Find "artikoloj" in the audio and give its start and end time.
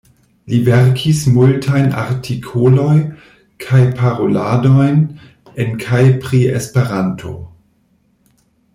2.03-2.95